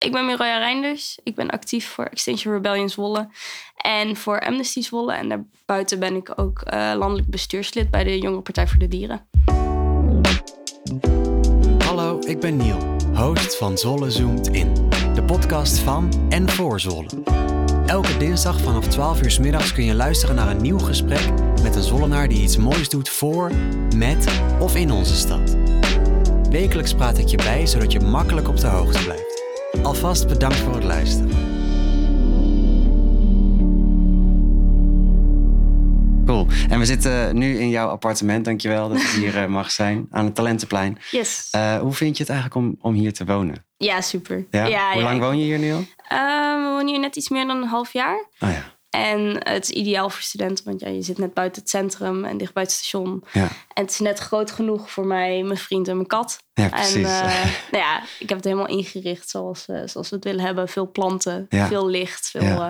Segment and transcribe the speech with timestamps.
[0.00, 1.18] ik ben Miroja Reinders.
[1.22, 3.28] Ik ben actief voor Extinction Rebellion Zwolle
[3.76, 5.12] en voor Amnesty Zwolle.
[5.12, 9.26] En daarbuiten ben ik ook uh, landelijk bestuurslid bij de Jonge Partij voor de Dieren.
[11.84, 12.78] Hallo, ik ben Niel,
[13.14, 14.90] host van Zwolle Zoomt In.
[15.14, 17.08] De podcast van en voor Zwolle.
[17.86, 21.30] Elke dinsdag vanaf 12 uur s middags kun je luisteren naar een nieuw gesprek
[21.62, 23.50] met een Zwollenaar die iets moois doet voor,
[23.96, 25.56] met of in onze stad.
[26.50, 29.29] Wekelijks praat ik je bij zodat je makkelijk op de hoogte blijft.
[29.82, 31.28] Alvast bedankt voor het luisteren.
[36.26, 36.46] Cool.
[36.68, 40.24] En we zitten nu in jouw appartement, dankjewel dat je hier eh, mag zijn, aan
[40.24, 40.98] het Talentenplein.
[41.10, 41.48] Yes.
[41.56, 43.64] Uh, hoe vind je het eigenlijk om, om hier te wonen?
[43.76, 44.46] Ja, super.
[44.50, 44.92] Ja?
[44.92, 45.78] hoe lang woon je hier nu al?
[46.12, 48.26] Uh, we wonen hier net iets meer dan een half jaar.
[48.40, 48.78] Oh ja.
[48.90, 52.36] En het is ideaal voor studenten, want ja, je zit net buiten het centrum en
[52.36, 53.24] dicht bij het station.
[53.32, 53.42] Ja.
[53.74, 56.42] En het is net groot genoeg voor mij, mijn vriend en mijn kat.
[56.52, 56.94] Ja, precies.
[56.94, 60.44] En uh, nou ja, ik heb het helemaal ingericht zoals, uh, zoals we het willen
[60.44, 60.68] hebben.
[60.68, 61.66] Veel planten, Ja.
[61.66, 62.68] veel licht, veel uh,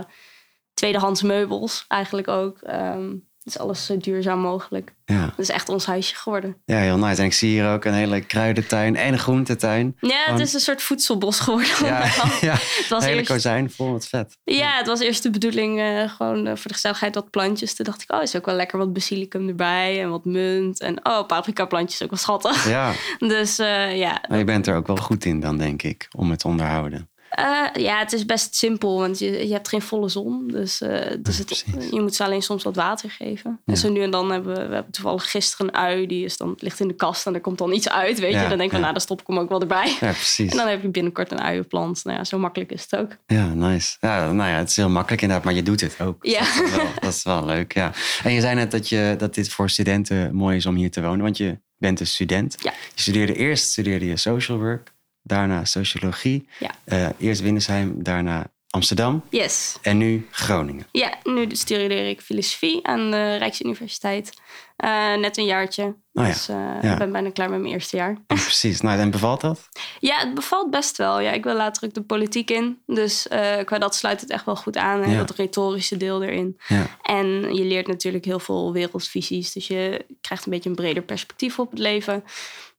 [0.75, 2.59] tweedehands meubels eigenlijk ook.
[2.61, 3.11] Ehm
[3.45, 4.93] dus alles zo duurzaam mogelijk.
[5.05, 5.25] Ja.
[5.25, 6.57] Het is echt ons huisje geworden.
[6.65, 7.21] ja, heel nice.
[7.21, 9.97] En ik zie hier ook een hele kruidentuin en een groentetuin.
[10.01, 11.71] Ja, het Gewoon- is een soort voedselbos geworden.
[11.85, 11.99] Ja,
[12.41, 12.53] ja.
[12.53, 14.37] het was een hele eerst kozijn vol met vet.
[14.45, 17.75] Ja, het was eerst de bedoeling eh, gewoon eh, voor de gezelligheid wat plantjes.
[17.75, 20.81] Toen dacht ik, oh, is ook wel lekker wat basilicum erbij en wat munt.
[20.81, 22.69] En oh, paprika plantjes ook wel schattig.
[22.69, 24.23] Ja, Dus eh, ja.
[24.29, 27.11] maar je bent er ook wel goed in dan, denk ik, om het te onderhouden.
[27.31, 30.49] Eh, ja, het is best simpel, want je, je hebt geen volle zon.
[30.49, 33.61] Dus, eh, dus het, je moet ze alleen soms wat water geven.
[33.65, 33.73] Ja.
[33.73, 36.07] En zo nu en dan hebben we, we hebben toevallig gisteren een ui.
[36.07, 38.43] Die is dan, ligt in de kast en er komt dan iets uit, weet Ja,
[38.43, 38.49] je.
[38.49, 39.97] Dan denk ik van, nou, dan stop ik hem ook wel erbij.
[40.01, 40.51] Ja, precies.
[40.51, 42.05] En dan heb je binnenkort een uienplant.
[42.05, 43.17] Nou ja, zo makkelijk is het ook.
[43.27, 43.97] Ja, nice.
[44.01, 46.25] Ja, nou ja, het is heel makkelijk inderdaad, maar je doet het ook.
[46.25, 46.41] Ja.
[46.41, 47.93] Dat, is wel, dat is wel leuk, ja.
[48.23, 51.03] En je zei net dat, je, dat dit voor studenten mooi is om hier te
[51.03, 52.57] wonen, want je bent een student.
[52.59, 52.73] Ja.
[52.95, 54.93] Je studeerde eerst studeerde je social work,
[55.31, 56.49] daarna sociologie.
[56.59, 56.71] Ja.
[56.85, 59.79] Eh, eerst Windersheim, daarna Amsterdam Yes.
[59.83, 60.87] en nu Groningen.
[60.93, 64.33] Ja, nu studeer ik filosofie aan de Rijksuniversiteit.
[64.77, 65.83] Eh, net een jaartje.
[65.85, 66.93] Oh ja, Dus eh, ja.
[66.93, 68.11] ik ben bijna klaar met mijn eerste jaar.
[68.11, 68.81] Ja, precies.
[68.81, 69.69] Nou, en bevalt dat?
[70.01, 71.21] Ja, het bevalt best wel.
[71.21, 72.79] Ja, ik wil later ook de politiek in.
[72.87, 73.27] Dus
[73.65, 75.11] qua dat sluit het echt wel goed aan.
[75.11, 75.19] Ja.
[75.19, 76.59] Dat retorische deel erin.
[76.69, 76.87] Ja.
[77.03, 79.53] En je leert natuurlijk heel veel wereldvisies.
[79.53, 82.25] Dus je krijgt een beetje een breder perspectief op het leven.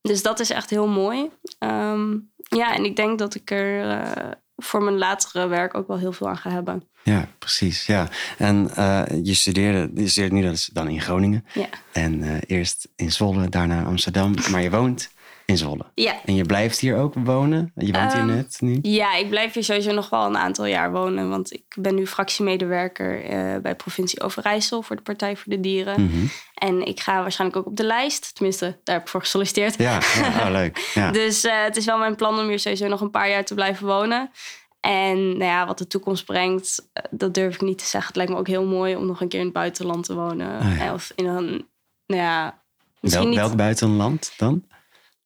[0.01, 1.29] Dus dat is echt heel mooi.
[1.59, 5.97] Ehm, ja, en ik denk dat ik er eh, voor mijn latere werk ook wel
[5.97, 6.89] heel veel aan ga hebben.
[7.03, 7.85] Ja, precies.
[7.85, 8.07] Ja.
[8.37, 11.45] En eh, je studeerde, je studeert nu dus dan in Groningen.
[11.53, 11.67] Ja.
[11.91, 14.33] En eh, eerst in Zwolle, daarna Amsterdam.
[14.51, 15.11] Maar je woont
[15.51, 15.85] in Zwolle.
[15.95, 17.71] Ja, En je blijft hier ook wonen?
[17.75, 18.79] Je woont hier Ehm, net nu?
[18.81, 21.29] Ja, ik blijf hier sowieso nog wel een aantal jaar wonen.
[21.29, 26.01] Want ik ben nu fractiemedewerker eh, bij provincie Overijssel voor de Partij voor de Dieren.
[26.05, 26.25] Mhm.
[26.53, 28.35] En ik ga waarschijnlijk ook op de lijst.
[28.35, 29.77] Tenminste, daar heb ik voor gesolliciteerd.
[29.77, 30.91] Ja, ja oh, leuk.
[30.93, 31.11] Ja.
[31.11, 33.53] Dus eh, het is wel mijn plan om hier sowieso nog een paar jaar te
[33.53, 34.31] blijven wonen.
[34.79, 38.07] En nou ja, wat de toekomst brengt, eh, dat durf ik niet te zeggen.
[38.07, 40.59] Het lijkt me ook heel mooi om nog een keer in het buitenland te wonen.
[40.59, 40.93] Ah, ja.
[40.93, 41.67] Of in een,
[42.05, 42.61] nou ja,
[42.99, 43.41] misschien Wel, niet...
[43.41, 44.63] welk buitenland dan?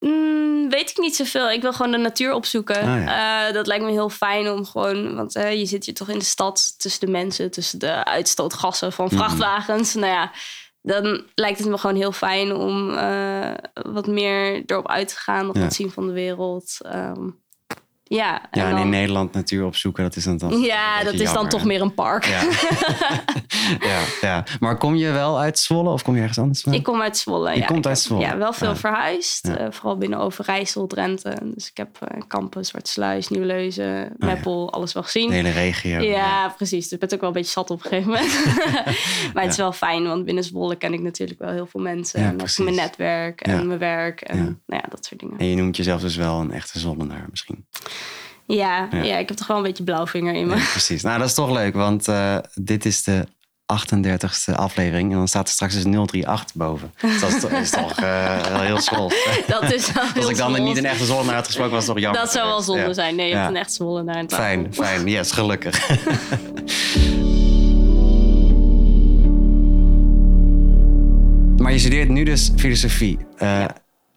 [0.09, 1.51] Mm, weet ik niet zoveel.
[1.51, 2.81] Ik wil gewoon de natuur opzoeken.
[2.81, 5.15] Ah, Eh, dat lijkt me heel fijn om gewoon...
[5.15, 7.51] Want eh, je zit hier toch in de stad tussen de mensen...
[7.51, 9.15] tussen de uitstootgassen van Mhm.
[9.15, 9.93] vrachtwagens.
[9.93, 10.31] Nou ja,
[10.81, 15.45] dan lijkt het me gewoon heel fijn om eh, wat meer erop uit te gaan.
[15.45, 15.61] Nog Ja.
[15.61, 16.77] wat zien van de wereld.
[16.81, 17.29] Ehm,
[18.07, 21.13] ja, en Ja, en dan- in Nederland natuur opzoeken, dat is dan toch ja, dat
[21.13, 21.67] is dan toch hè?
[21.67, 22.25] meer een park.
[22.25, 22.41] Ja.
[23.89, 24.43] ja, ja.
[24.59, 26.63] Maar kom je wel uit Zwolle of kom je ergens anders?
[26.63, 27.51] Ik kom uit Zwolle.
[27.51, 27.65] Je ja.
[27.65, 28.21] komt uit Zwolle.
[28.21, 28.75] Ja, wel veel Ja.
[28.75, 29.47] verhuisd.
[29.47, 31.37] Eh, vooral binnen Overijssel, Drenthe.
[31.53, 34.27] Dus ik heb uh, Kampen, Zwartsluis, Nieuwleuzen, Oh.
[34.27, 35.27] Meppel, alles wel gezien.
[35.29, 35.99] De hele regio.
[36.01, 36.83] Ja, precies.
[36.83, 38.33] Dus ik ben ook wel een beetje zat op een gegeven moment.
[39.33, 42.19] maar het is wel fijn, want binnen Zwolle ken ik natuurlijk wel heel veel mensen.
[42.19, 44.43] En ook mijn netwerk en mijn werk en Ja.
[44.43, 45.37] nou ja, dat soort dingen.
[45.37, 47.65] En je noemt jezelf dus wel een echte Zwollenaar misschien.
[48.47, 49.03] Ja, Ja.
[49.03, 49.17] ja.
[49.17, 50.55] ik heb toch wel een beetje blauwvinger in me.
[50.55, 51.01] Ja, precies.
[51.03, 53.25] Nou, dat is toch leuk, want eh, dit is de
[53.65, 55.11] 38e aflevering.
[55.11, 56.93] En dan staat er straks dus 038 boven.
[57.01, 59.11] Dus dat is toch, is toch eh, wel heel school.
[59.47, 62.03] Dat is wel Als ik dan niet een echte Zwollenaar had gesproken, was het toch
[62.03, 62.21] jammer.
[62.21, 62.93] Dat zou wel zonde Ja.
[62.93, 63.15] zijn.
[63.15, 64.45] Nee, je hebt een echt Zwolle naar een tafel.
[64.45, 65.07] Fijn, fijn.
[65.07, 65.87] Yes, gelukkig.
[71.61, 73.17] maar je studeert nu dus filosofie.
[73.37, 73.65] Eh.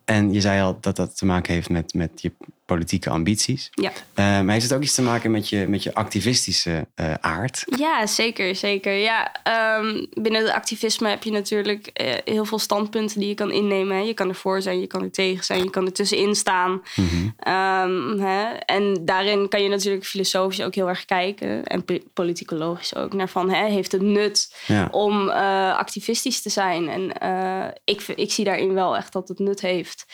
[0.04, 2.32] En je zei al dat dat te maken heeft met, met je
[2.68, 3.70] politieke ambities.
[3.74, 3.92] Ja.
[4.14, 7.64] Eh, maar heeft het ook iets te maken met je, met je activistische eh, aard?
[7.76, 8.92] Ja, zeker, zeker.
[8.92, 13.50] Ja, ehm, binnen het activisme heb je natuurlijk eh, heel veel standpunten die je kan
[13.50, 13.96] innemen.
[13.96, 14.02] Hè.
[14.02, 16.82] Je kan ervoor zijn, je kan er tegen zijn, je kan er tussenin staan.
[16.96, 17.28] Mhm.
[17.38, 18.42] Ehm, hè.
[18.52, 21.64] En daarin kan je natuurlijk filosofisch ook heel erg kijken.
[21.64, 23.12] En po- politicologisch ook.
[23.12, 24.88] Naar van, hè, heeft het nut Ja.
[24.90, 25.28] om
[25.78, 26.88] activistisch te zijn?
[26.88, 27.12] En
[27.84, 30.06] ik, ik zie daarin wel echt dat het nut heeft.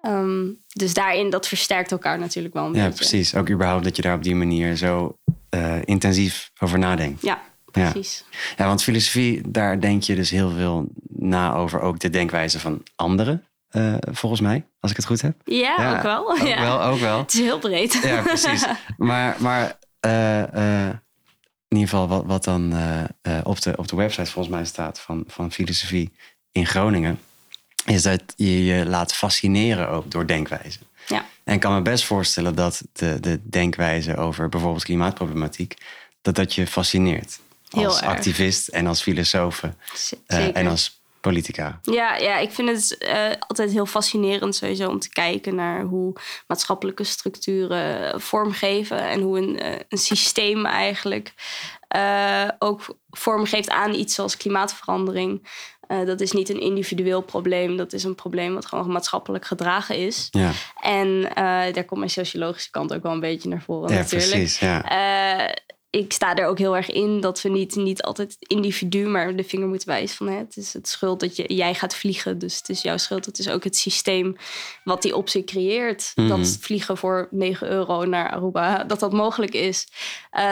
[0.00, 2.94] Ehm, dus daarin, dat versterkt elkaar natuurlijk wel een Ja, beetje.
[2.96, 3.34] precies.
[3.34, 5.16] Ook überhaupt dat je daar op die manier zo
[5.48, 7.22] eh, intensief over nadenkt.
[7.22, 7.40] Ja,
[7.70, 8.24] precies.
[8.56, 12.82] Ja, want filosofie, daar denk je dus heel veel na over ook de denkwijze van
[12.96, 15.34] anderen, eh, volgens mij, als ik het goed heb.
[15.44, 16.30] Ja, Ja, ook wel.
[16.30, 16.60] Ook ja.
[16.60, 17.18] wel, ook wel.
[17.18, 18.00] Het is heel breed.
[18.02, 18.66] Ja, precies.
[18.96, 20.42] Maar, maar eh,
[21.68, 22.72] in ieder geval wat, wat dan
[23.44, 26.12] op, de, op de website volgens mij staat van, van filosofie
[26.52, 27.18] in Groningen,
[27.88, 30.82] is dat je je laat fascineren ook door denkwijzen.
[31.06, 31.26] Ja.
[31.44, 35.74] En ik kan me best voorstellen dat de, de denkwijze over bijvoorbeeld klimaatproblematiek,
[36.22, 37.38] dat dat je fascineert.
[37.68, 38.10] Heel als erg.
[38.10, 39.62] activist en als filosoof
[40.26, 41.80] eh, en als politica.
[41.82, 46.12] Ja, ja, ik vind het eh, altijd heel fascinerend sowieso om te kijken naar hoe
[46.46, 51.34] maatschappelijke structuren vormgeven en hoe een, eh, een systeem eigenlijk
[51.88, 55.48] eh, ook vormgeeft aan iets zoals klimaatverandering.
[55.88, 59.96] Eh, dat is niet een individueel probleem, dat is een probleem wat gewoon maatschappelijk gedragen
[59.96, 60.28] is.
[60.30, 63.98] Ja, En eh, daar komt mijn sociologische kant ook wel een beetje naar voren ja
[63.98, 64.30] natuurlijk.
[64.30, 64.58] precies.
[64.58, 64.84] Ja.
[64.84, 65.54] Eh,
[65.90, 69.36] ik sta er ook heel erg in dat we niet, niet altijd het individu, maar
[69.36, 72.38] de vinger moeten wijzen van hè, het is het schuld dat je, jij gaat vliegen.
[72.38, 73.26] Dus het is jouw schuld.
[73.26, 74.36] Het is ook het systeem
[74.84, 76.12] wat die optie creëert.
[76.14, 76.28] Mhm.
[76.28, 79.88] Dat vliegen voor 9 euro naar Aruba, dat dat mogelijk is.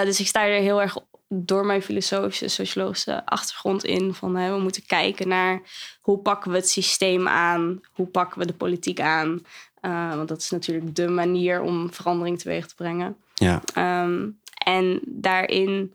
[0.04, 0.96] Dus ik sta er heel erg
[1.28, 4.14] door mijn filosofische, sociologische achtergrond in.
[4.14, 5.60] Van hè, we moeten kijken naar
[6.00, 7.80] hoe pakken we het systeem aan?
[7.92, 9.42] Hoe pakken we de politiek aan?
[9.80, 13.16] Eh, want dat is natuurlijk de manier om verandering teweeg te brengen.
[13.34, 13.62] ja.
[13.74, 14.28] Ehm,
[14.64, 15.94] en daarin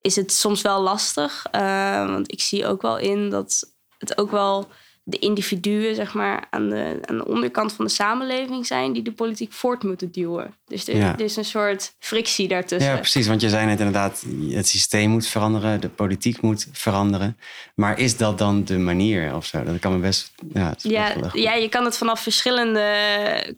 [0.00, 1.46] is het soms wel lastig.
[1.50, 4.68] eh, want ik zie ook wel in dat het ook wel
[5.10, 9.12] de individuen, zeg maar, aan de, aan de onderkant van de samenleving zijn die de
[9.12, 10.54] politiek voort moeten duwen.
[10.66, 11.12] Dus er, Ja.
[11.12, 12.90] er is een soort frictie daartussen.
[12.92, 13.26] Ja, precies.
[13.26, 17.36] Want je zei net inderdaad, het systeem moet veranderen, de politiek moet veranderen.
[17.74, 19.64] Maar is dat dan de manier of zo?
[19.64, 20.32] Dat kan me best.
[20.52, 22.86] Ja, Ja, ja, je kan het vanaf verschillende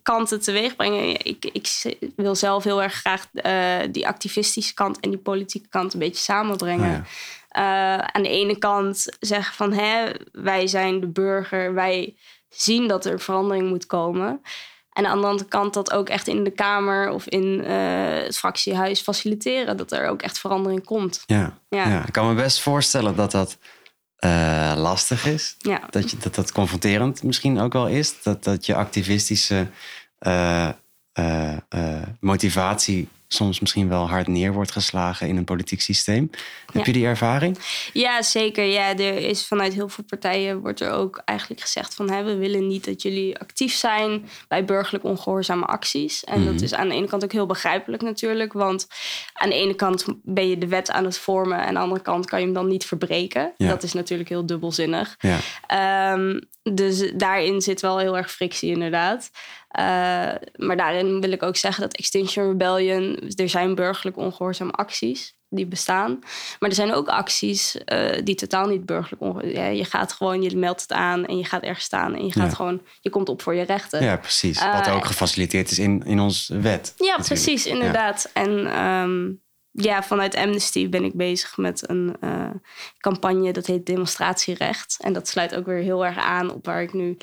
[0.03, 1.25] kanten teweeg brengen.
[1.27, 1.69] Ik, ik
[2.17, 6.23] wil zelf heel erg graag eh, die activistische kant en die politieke kant een beetje
[6.23, 6.89] samenbrengen.
[6.91, 7.05] Oh ja.
[7.51, 12.17] Eh, aan de ene kant zeggen van hè, wij zijn de burger, wij
[12.49, 14.43] zien dat er verandering moet komen.
[14.93, 18.39] En aan de andere kant dat ook echt in de Kamer of in eh, het
[18.39, 21.23] fractiehuis faciliteren, dat er ook echt verandering komt.
[21.27, 21.59] Ja.
[21.69, 21.89] Ja.
[21.89, 22.07] Ja.
[22.07, 23.59] Ik kan me best voorstellen dat dat
[24.17, 25.55] eh, lastig is.
[25.59, 28.23] Ja, Dat, je, dat dat confronterend misschien ook wel is.
[28.23, 29.67] Dat, dat je activistische
[32.21, 36.31] motivatie soms misschien wel hard neer wordt geslagen in een politiek systeem.
[36.67, 36.83] Heb Ja.
[36.85, 37.59] je die ervaring?
[37.93, 38.65] Ja, zeker.
[38.65, 42.37] Ja, er is vanuit heel veel partijen wordt er ook eigenlijk gezegd van hè, we
[42.37, 46.25] willen niet dat jullie actief zijn bij burgerlijk ongehoorzame acties.
[46.25, 46.63] En dat Mhm.
[46.65, 48.53] is aan de ene kant ook heel begrijpelijk natuurlijk.
[48.53, 48.87] Want
[49.33, 52.03] aan de ene kant ben je de wet aan het vormen en aan de andere
[52.03, 53.53] kant kan je hem dan niet verbreken.
[53.57, 53.69] Ja.
[53.69, 55.17] Dat is natuurlijk heel dubbelzinnig.
[55.19, 55.39] Ja.
[55.67, 59.31] Ehm, dus daarin zit wel heel erg frictie, inderdaad.
[59.71, 59.85] Eh,
[60.57, 65.67] maar daarin wil ik ook zeggen dat Extinction Rebellion, er zijn burgerlijk ongehoorzame acties die
[65.67, 66.19] bestaan.
[66.59, 70.43] Maar er zijn ook acties eh, die totaal niet burgerlijk ongehoorzaam ja, Je gaat gewoon,
[70.43, 72.55] je meldt het aan en je gaat ergens staan en je gaat Ja.
[72.55, 74.03] gewoon, je komt op voor je rechten.
[74.03, 74.65] ja, precies.
[74.65, 76.95] Wat Eh, ook gefaciliteerd is in, in onze wet.
[76.97, 77.27] Ja, natuurlijk.
[77.27, 78.31] precies, inderdaad.
[78.33, 79.31] En ehm,
[79.73, 82.51] ja, vanuit Amnesty ben ik bezig met een eh,
[82.99, 84.97] campagne dat heet Demonstratierecht.
[85.01, 87.17] En dat sluit ook weer heel erg aan op waar ik nu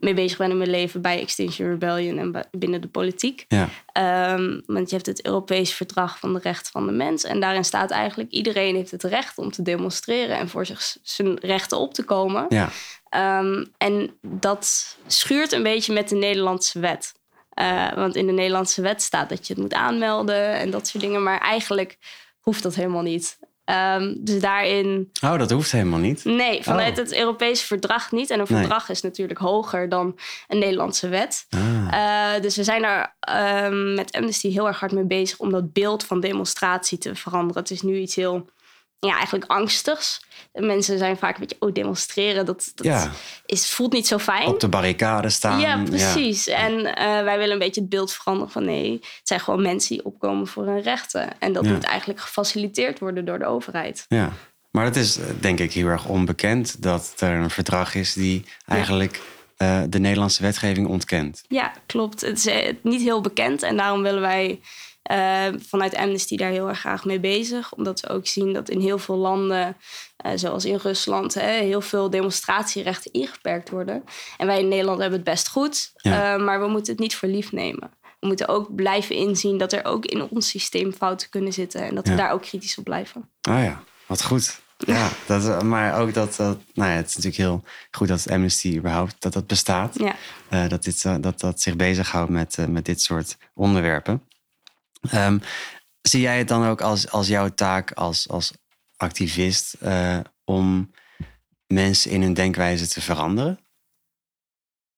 [0.00, 3.44] mee bezig ben in mijn leven bij Extinction Rebellion en binnen de politiek.
[3.48, 3.68] Ja.
[3.92, 7.24] Ehm, want je hebt het Europees Verdrag van de Rechten van de Mens.
[7.24, 11.38] En daarin staat eigenlijk: iedereen heeft het recht om te demonstreren en voor zich zijn
[11.38, 12.46] rechten op te komen.
[12.48, 12.68] Ja.
[13.08, 17.14] Ehm, en dat schuurt een beetje met de Nederlandse wet.
[17.50, 21.02] Eh, want in de Nederlandse wet staat dat je het moet aanmelden en dat soort
[21.02, 21.22] dingen.
[21.22, 21.98] Maar eigenlijk
[22.40, 23.38] hoeft dat helemaal niet.
[23.66, 26.24] Ehm, dus daarin, Oh, dat hoeft helemaal niet.
[26.24, 27.04] nee, vanuit Oh.
[27.04, 28.30] het Europese verdrag niet.
[28.30, 28.58] En een Nee.
[28.58, 30.18] verdrag is natuurlijk hoger dan
[30.48, 31.46] een Nederlandse wet.
[31.50, 32.34] Ah.
[32.36, 35.72] Eh, dus we zijn daar ehm, met Amnesty heel erg hard mee bezig om dat
[35.72, 37.62] beeld van demonstratie te veranderen.
[37.62, 38.48] Het is nu iets heel,
[38.98, 40.24] ja, eigenlijk angstigs.
[40.52, 43.10] Mensen zijn vaak een beetje, oh, demonstreren, dat, dat Ja.
[43.46, 44.46] is, voelt niet zo fijn.
[44.46, 45.60] Op de barricade staan.
[45.60, 46.46] Ja, precies.
[46.46, 49.96] En eh, wij willen een beetje het beeld veranderen van nee, het zijn gewoon mensen
[49.96, 51.40] die opkomen voor hun rechten.
[51.40, 51.70] En dat Ja.
[51.72, 54.04] moet eigenlijk gefaciliteerd worden door de overheid.
[54.08, 54.32] Ja,
[54.70, 58.44] maar het is eh, denk ik heel erg onbekend dat er een verdrag is die
[58.66, 59.20] eigenlijk
[59.56, 61.42] eh, de Nederlandse wetgeving ontkent.
[61.48, 62.20] Ja, klopt.
[62.20, 64.60] Het is niet heel bekend en daarom willen wij
[65.06, 67.72] eh, vanuit Amnesty daar heel erg graag mee bezig.
[67.72, 69.76] Omdat we ook zien dat in heel veel landen,
[70.16, 74.04] eh, zoals in Rusland, hè, heel veel demonstratierechten ingeperkt worden.
[74.36, 76.34] En wij in Nederland hebben het best goed, Ja.
[76.34, 77.90] eh, maar we moeten het niet voor lief nemen.
[78.20, 81.94] We moeten ook blijven inzien dat er ook in ons systeem fouten kunnen zitten en
[81.94, 83.28] dat we daar ook kritisch op blijven.
[83.40, 84.60] Ah ja, wat goed.
[84.78, 88.76] Ja, dat, maar ook dat, dat, nou ja, het is natuurlijk heel goed dat Amnesty
[88.76, 89.98] überhaupt dat dat bestaat.
[89.98, 90.14] Ja.
[90.48, 94.22] Eh, dat, dit, dat dat zich bezighoudt met, uh, met dit soort onderwerpen.
[95.14, 95.40] Um,
[96.02, 98.52] zie jij het dan ook als, als jouw taak als, als
[98.96, 99.76] activist
[100.44, 100.90] om
[101.66, 103.58] mensen in hun denkwijze te veranderen?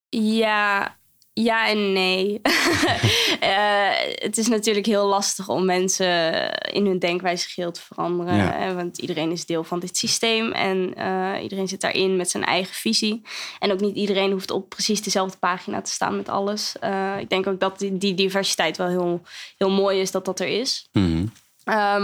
[0.08, 0.97] Ja,
[1.42, 2.40] ja en nee.
[3.42, 3.90] uh,
[4.26, 8.36] het is natuurlijk heel lastig om mensen in hun denkwijze geheel te veranderen.
[8.36, 8.74] Ja.
[8.74, 12.74] Want iedereen is deel van dit systeem en uh, iedereen zit daarin met zijn eigen
[12.74, 13.22] visie.
[13.58, 16.74] En ook niet iedereen hoeft op precies dezelfde pagina te staan met alles.
[16.84, 19.22] Uh, ik denk ook dat die, die, diversiteit wel heel,
[19.56, 20.88] heel mooi is dat dat er is.
[20.92, 21.32] Mm -hmm.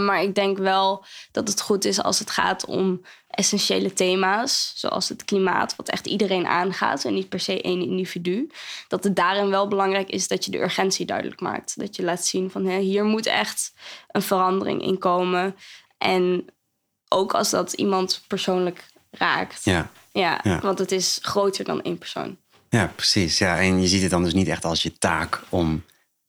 [0.04, 5.09] Maar ik denk wel dat het goed is als het gaat om essentiële thema's, zoals
[5.09, 8.50] het klimaat, wat echt iedereen aangaat en niet per se één individu.
[8.88, 11.78] Dat het daarin wel belangrijk is dat je de urgentie duidelijk maakt.
[11.78, 13.73] Dat je laat zien van hè, hier moet echt
[14.11, 15.56] een verandering in komen.
[15.99, 16.44] En
[17.09, 19.64] ook als dat iemand persoonlijk raakt.
[19.64, 19.90] Ja.
[20.12, 20.61] Ja, Ja.
[20.61, 22.37] want het is groter dan één persoon.
[22.68, 23.38] Ja, precies.
[23.38, 25.85] Ja, en je ziet het dan dus niet echt als je taak om,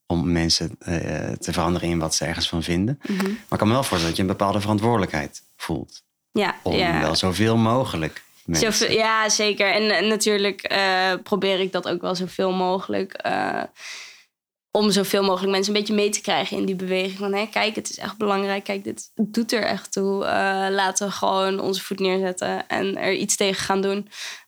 [0.08, 0.96] om mensen eh,
[1.32, 3.00] te veranderen in wat ze ergens van vinden.
[3.08, 6.04] Maar ik kan me wel voorstellen dat je een bepaalde verantwoordelijkheid voelt.
[6.32, 7.00] Ja, Om ja.
[7.02, 8.74] wel zoveel mogelijk mensen.
[8.74, 9.72] Zoveel, ja, zeker.
[9.74, 13.14] En, en natuurlijk eh, probeer ik dat ook wel zoveel mogelijk.
[13.14, 13.64] eh,
[14.72, 17.18] om zoveel mogelijk mensen een beetje mee te krijgen in die beweging.
[17.18, 18.64] Van hé, kijk, het is echt belangrijk.
[18.64, 20.18] Kijk, dit doet er echt toe.
[20.72, 24.08] Laten we gewoon onze voet neerzetten en er iets tegen gaan doen.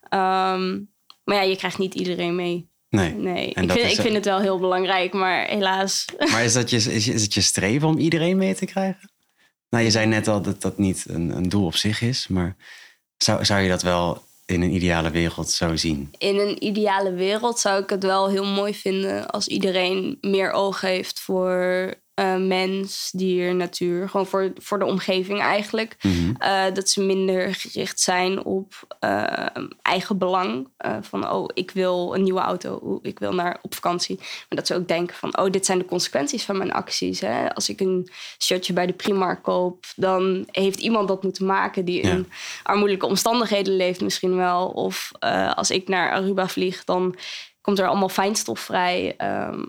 [0.09, 0.79] Ehm,
[1.23, 2.69] maar ja, je krijgt niet iedereen mee.
[2.89, 3.13] Nee.
[3.13, 6.05] Nee, En ik vind, ik vind het wel heel belangrijk, maar helaas.
[6.31, 9.11] Maar is, dat je, is, is het je streven om iedereen mee te krijgen?
[9.69, 12.27] Nou, je zei net al dat dat niet een, een doel op zich is.
[12.27, 12.55] Maar
[13.17, 16.09] zou, zou je dat wel in een ideale wereld zo zien?
[16.17, 20.81] in een ideale wereld zou ik het wel heel mooi vinden als iedereen meer oog
[20.81, 24.09] heeft voor eh, mens, dier, natuur.
[24.09, 25.95] Gewoon voor, voor de omgeving eigenlijk.
[26.01, 26.33] Mhm.
[26.37, 29.45] Eh, dat ze minder gericht zijn op eh,
[29.81, 30.67] eigen belang.
[31.01, 32.79] Van, oh, ik wil een nieuwe auto.
[32.83, 34.15] Oeh, ik wil naar op vakantie.
[34.17, 37.19] Maar dat ze ook denken van, oh, dit zijn de consequenties van mijn acties.
[37.19, 37.53] Hè?
[37.53, 38.09] Als ik een
[38.39, 39.85] shirtje bij de Primark koop...
[39.95, 41.85] dan heeft iemand dat moeten maken...
[41.85, 42.11] die Ja.
[42.11, 42.29] in
[42.63, 44.67] armoedelijke omstandigheden leeft misschien wel.
[44.67, 45.11] Of
[45.55, 47.15] als ik naar Aruba vlieg, dan
[47.61, 49.13] komt er allemaal fijnstof vrij...
[49.17, 49.63] Ehm,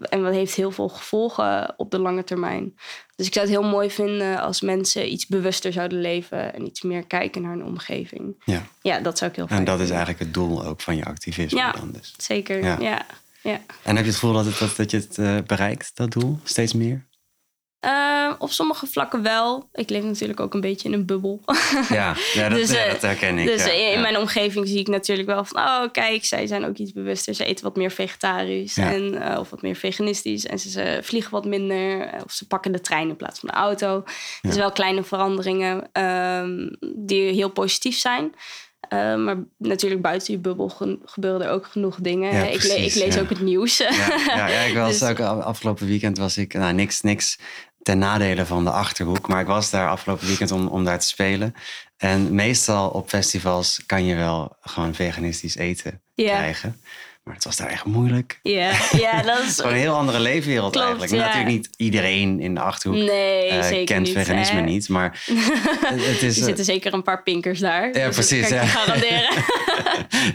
[0.00, 2.74] en dat heeft heel veel gevolgen op de lange termijn.
[3.16, 6.82] Dus ik zou het heel mooi vinden als mensen iets bewuster zouden leven en iets
[6.82, 8.42] meer kijken naar hun omgeving.
[8.44, 8.62] Ja.
[8.82, 11.04] Ja, dat zou ik heel fijn En dat is eigenlijk het doel ook van je
[11.04, 11.72] activisme Ja.
[11.72, 12.14] dan dus.
[12.16, 12.76] Zeker, Ja.
[12.80, 13.06] ja.
[13.42, 13.60] ja.
[13.82, 16.38] En heb je het gevoel dat, het, dat, dat je het eh, bereikt, dat doel?
[16.44, 17.04] Steeds meer?
[17.82, 19.68] Eh, op sommige vlakken wel.
[19.72, 21.40] Ik leef natuurlijk ook een beetje in een bubbel.
[21.88, 23.46] Ja, ja, dat, Dus, ja, eh, dat herken ik.
[23.46, 25.58] dus ja, in mijn omgeving zie ik natuurlijk wel van...
[25.62, 27.34] oh, kijk, zij zijn ook iets bewuster.
[27.34, 30.46] Ze eten wat meer vegetarisch en, eh, of wat meer veganistisch.
[30.46, 32.00] En ze, ze vliegen wat minder.
[32.00, 34.04] eh, Of ze pakken de trein in plaats van de auto.
[34.42, 38.34] Dus wel kleine veranderingen ehm, die heel positief zijn.
[38.88, 42.34] Eh, maar natuurlijk buiten je bubbel ge- gebeuren er ook genoeg dingen.
[42.34, 43.20] Ja, ik, le- ik lees ja.
[43.20, 43.76] ook het nieuws.
[43.76, 47.38] Ja, ja, ik was Dus- ook af- afgelopen weekend was ik nou, niks, niks
[47.82, 51.06] ten nadele van de achterhoek, maar ik was daar afgelopen weekend om, om daar te
[51.06, 51.54] spelen.
[51.96, 56.80] En meestal op festivals kan je wel gewoon veganistisch eten krijgen.
[57.22, 58.38] Maar het was daar echt moeilijk.
[58.42, 59.56] ja, ja, dat is...
[59.56, 61.12] Gewoon een heel andere leefwereld Klopt, eigenlijk.
[61.12, 61.18] Ja.
[61.26, 64.14] Natuurlijk niet iedereen in de achterhoek Nee, eh, zeker kent niet.
[64.14, 64.64] veganisme hè.
[64.64, 64.88] niet.
[64.88, 65.10] Maar
[65.84, 67.86] het is, Er eh, zitten zeker een paar pinkers daar.
[67.86, 68.66] Ja, Dus dat precies, kan ik je ja.
[68.66, 69.44] garanderen.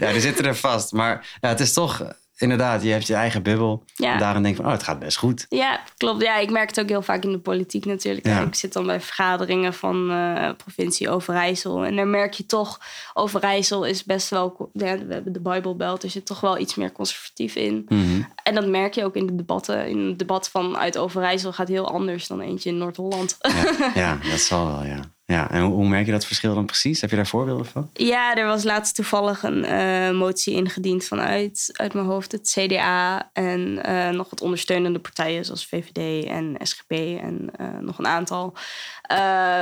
[0.06, 0.92] ja, die zitten er vast.
[0.92, 2.02] Maar ja, het is toch,
[2.38, 3.84] inderdaad, je hebt je eigen bubbel.
[3.94, 4.12] Ja.
[4.12, 5.46] En daarin denk je van, oh, het gaat best goed.
[5.48, 6.22] Ja, klopt.
[6.22, 8.26] Ja, ik merk het ook heel vaak in de politiek natuurlijk.
[8.26, 8.40] Ja.
[8.40, 11.84] Ik zit dan bij vergaderingen van eh, provincie Overijssel.
[11.84, 12.80] En daar merk je toch,
[13.14, 14.70] Overijssel is best wel...
[14.72, 17.86] Ja, we hebben de Bijbelbelt, er zit toch wel iets meer conservatief in.
[17.88, 18.22] Mhm.
[18.42, 19.88] En dat merk je ook in de debatten.
[19.88, 23.36] In het debat vanuit Overijssel gaat heel anders dan eentje in Noord-Holland.
[23.40, 25.00] Ja, ja, dat zal wel, ja.
[25.32, 25.50] Ja.
[25.50, 27.00] En hoe, merk je dat verschil dan precies?
[27.00, 27.90] Heb je daar voorbeelden van?
[27.92, 33.30] Ja, er was laatst toevallig een eh, motie ingediend vanuit uit mijn hoofd het CDA
[33.32, 38.54] en eh, nog wat ondersteunende partijen zoals VVD en SGP en eh, nog een aantal.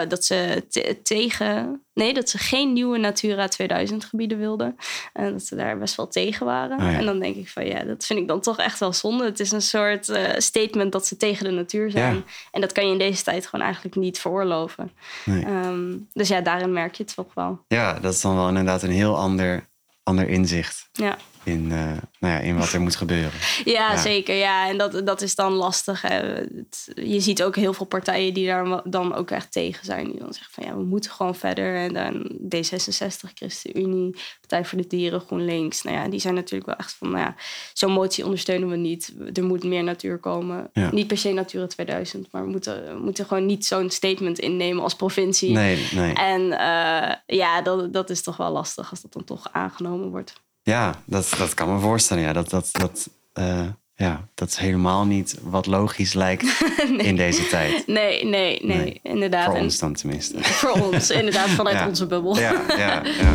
[0.08, 4.76] dat ze te- tegen, nee, dat ze geen nieuwe Natura 2000 gebieden wilden.
[5.12, 6.78] En dat ze daar best wel tegen waren.
[6.78, 6.98] Oh ja.
[6.98, 9.24] En dan denk ik van ja, dat vind ik dan toch echt wel zonde.
[9.24, 12.14] Het is een soort eh, statement dat ze tegen de natuur zijn.
[12.14, 12.22] Ja.
[12.50, 14.92] En dat kan je in deze tijd gewoon eigenlijk niet veroorloven.
[15.24, 15.44] Nee.
[15.44, 17.64] Ehm, dus ja, daarin merk je het toch wel.
[17.68, 19.66] Ja, dat is dan wel inderdaad een heel ander,
[20.02, 20.88] ander inzicht.
[20.92, 21.16] Ja.
[21.46, 23.30] In, uh, nou ja, in wat er moet gebeuren.
[23.64, 24.34] Ja, zeker.
[24.34, 26.02] Ja, en dat, dat is dan lastig.
[26.02, 26.16] Hè.
[26.16, 30.04] Het, je ziet ook heel veel partijen die daar dan ook echt tegen zijn.
[30.04, 31.76] Die dan zeggen van ja, we moeten gewoon verder.
[31.76, 35.82] En dan D66, ChristenUnie, Partij voor de Dieren, GroenLinks.
[35.82, 37.34] Nou ja, die zijn natuurlijk wel echt van, nou ja,
[37.72, 39.14] zo'n motie ondersteunen we niet.
[39.32, 40.70] Er moet meer natuur komen.
[40.90, 44.82] Niet per se Natura 2000, maar we moeten, we moeten gewoon niet zo'n statement innemen
[44.82, 45.50] als provincie.
[45.50, 46.14] Nee, nee.
[46.14, 50.44] En uh, ja, dat, dat is toch wel lastig als dat dan toch aangenomen wordt.
[50.66, 52.22] Ja, dat, dat kan me voorstellen.
[52.22, 53.60] Ja, dat, dat, dat, uh,
[53.94, 56.44] ja, dat is helemaal niet wat logisch lijkt
[56.98, 57.86] in deze tijd.
[57.86, 59.44] Nee, nee, nee, inderdaad.
[59.44, 60.42] Voor ons dan tenminste.
[60.42, 62.38] Voor ons, inderdaad, vanuit onze bubbel.
[62.38, 63.34] Ja, ja, ja.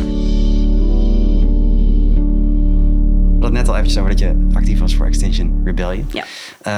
[3.52, 6.08] Net al eventjes over dat je actief was voor Extinction Rebellion.
[6.12, 6.24] Ja.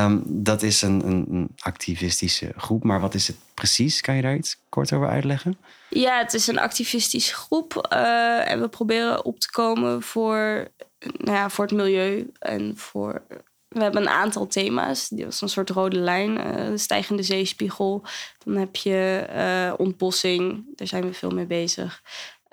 [0.05, 4.01] Um, dat is een, een, een, activistische groep, maar wat is het precies?
[4.01, 5.59] Kan je daar iets kort over uitleggen?
[5.89, 11.37] Ja, het is een activistische groep uh, en we proberen op te komen voor, nou
[11.37, 13.23] ja, voor het milieu en voor
[13.69, 15.09] we hebben een aantal thema's.
[15.09, 16.31] Die was een soort rode lijn.
[16.31, 18.03] Uh, de stijgende zeespiegel.
[18.45, 20.65] Dan heb je uh, ontbossing.
[20.75, 22.03] Daar zijn we veel mee bezig.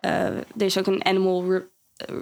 [0.05, 1.63] Uh, er is ook een animal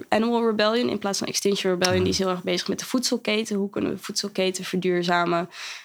[0.08, 2.02] Animal Rebellion in plaats van Extinction Rebellion.
[2.02, 3.56] Die is heel erg bezig met de voedselketen.
[3.56, 5.38] Hoe kunnen we de voedselketen verduurzamen?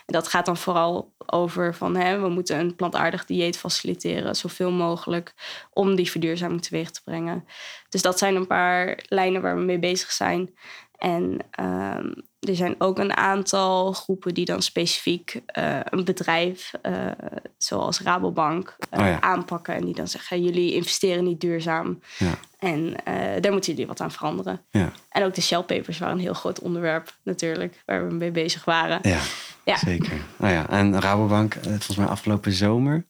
[0.05, 4.71] En dat gaat dan vooral over van hè, we moeten een plantaardig dieet faciliteren, zoveel
[4.71, 5.33] mogelijk,
[5.73, 7.45] om die verduurzaming teweeg te brengen.
[7.89, 10.55] Dus dat zijn een paar lijnen waar we mee bezig zijn.
[10.97, 12.13] En um,
[12.45, 17.11] er zijn ook een aantal groepen die dan specifiek uh, een bedrijf, uh,
[17.57, 19.21] zoals Rabobank, uh, oh ja.
[19.21, 19.75] aanpakken.
[19.75, 21.99] En die dan zeggen: jullie investeren niet duurzaam.
[22.17, 22.33] Ja.
[22.59, 22.95] En
[23.41, 24.61] daar moeten jullie wat aan veranderen.
[24.69, 24.91] Ja.
[25.09, 28.65] En ook de Shell Papers waren een heel groot onderwerp, natuurlijk, waar we mee bezig
[28.65, 28.99] waren.
[29.01, 29.19] Ja,
[29.63, 29.77] ja.
[29.77, 30.21] zeker.
[30.39, 30.69] Oh ja.
[30.69, 33.05] En Rabobank, volgens mij afgelopen zomer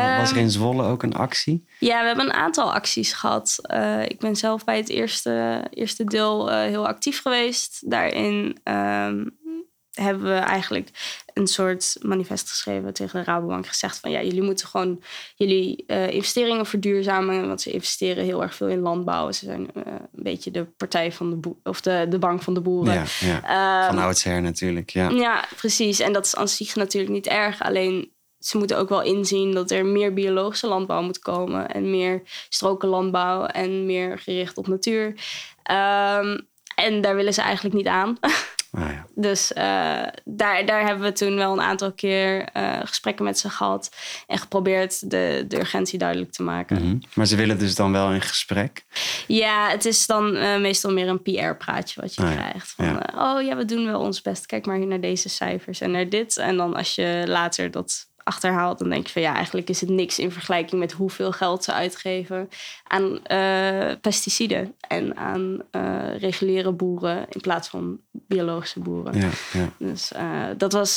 [0.00, 1.66] was er in ehm, Zwolle ook een actie?
[1.78, 3.58] Ja, we hebben een aantal acties gehad.
[3.74, 7.90] Uh, ik ben zelf bij het eerste, eerste deel uh, heel actief geweest.
[7.90, 9.36] Daarin um,
[9.92, 10.88] hebben we eigenlijk
[11.34, 13.66] een soort manifest geschreven tegen de Rabobank.
[13.66, 15.02] Gezegd van ja, jullie moeten gewoon
[15.36, 17.46] jullie uh, investeringen verduurzamen.
[17.46, 19.32] Want ze investeren heel erg veel in landbouw.
[19.32, 22.60] Ze zijn een beetje de partij van de boer, of de, de bank van de
[22.60, 22.94] boeren.
[22.94, 23.86] Ja, ja.
[23.86, 24.90] Um, van oudsher natuurlijk.
[24.90, 25.10] Ja.
[25.10, 26.00] ja, precies.
[26.00, 27.62] En dat is aan zich natuurlijk niet erg.
[27.62, 28.11] Alleen
[28.42, 31.68] ze moeten ook wel inzien dat er meer biologische landbouw moet komen.
[31.68, 35.06] En meer strokenlandbouw en meer gericht op natuur.
[35.70, 38.18] Um, en daar willen ze eigenlijk niet aan.
[38.70, 39.06] Ah, ja.
[39.14, 39.62] Dus uh,
[40.24, 43.96] daar, daar hebben we toen wel een aantal keer uh, gesprekken met ze gehad.
[44.26, 46.76] En geprobeerd de, de urgentie duidelijk te maken.
[46.76, 47.00] Mm -hmm.
[47.14, 48.84] Maar ze willen dus dan wel in gesprek?
[49.26, 52.68] Ja, het is dan uh, meestal meer een PR-praatje wat je ah, krijgt.
[52.68, 53.02] Van, ja.
[53.14, 54.46] oh ja, we doen wel ons best.
[54.46, 56.36] Kijk maar hier naar deze cijfers en naar dit.
[56.36, 59.90] En dan als je later dat achterhaalt, dan denk je van ja, eigenlijk is het
[59.90, 62.48] niks in vergelijking met hoeveel geld ze uitgeven
[62.86, 69.20] aan uh, pesticiden en aan uh, reguliere boeren in plaats van biologische boeren.
[69.20, 69.68] Ja, ja.
[69.78, 70.96] Dus uh, dat was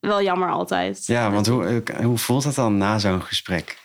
[0.00, 1.06] wel jammer altijd.
[1.06, 3.78] Ja, want hoe, hoe voelt dat dan na zo'n gesprek?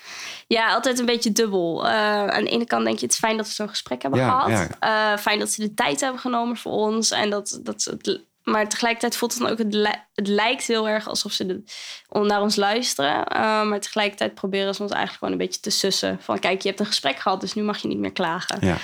[0.47, 1.87] Ja, altijd een beetje dubbel.
[1.87, 4.39] aan de ene kant denk je, het is fijn dat we zo'n gesprek hebben ja,
[4.39, 4.69] gehad.
[4.79, 5.17] Ja.
[5.17, 7.11] fijn dat ze de tijd hebben genomen voor ons.
[7.11, 10.87] En dat, dat ze het maar tegelijkertijd voelt het dan ook, het, het lijkt heel
[10.87, 11.63] erg alsof ze de,
[12.09, 13.15] naar ons luisteren.
[13.15, 16.17] Uh, maar tegelijkertijd proberen ze ons eigenlijk gewoon een beetje te sussen.
[16.21, 18.57] Van kijk, je hebt een gesprek gehad, dus nu mag je niet meer klagen.
[18.61, 18.77] Ja.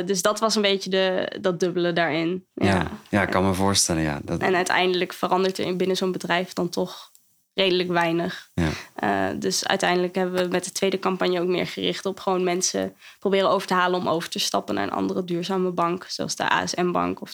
[0.00, 2.46] Uh, dus dat was een beetje de, dat dubbele daarin.
[2.54, 4.02] Ja, ja, ja ik kan me voorstellen.
[4.02, 4.20] Ja.
[4.22, 4.40] Dat...
[4.40, 7.10] En uiteindelijk verandert er binnen zo'n bedrijf dan toch
[7.54, 8.50] redelijk weinig.
[8.54, 8.70] Ja.
[9.32, 12.96] Uh, dus uiteindelijk hebben we met de tweede campagne ook meer gericht op gewoon mensen
[13.18, 16.48] proberen over te halen om over te stappen naar een andere duurzame bank, zoals de
[16.48, 17.32] ASM-bank of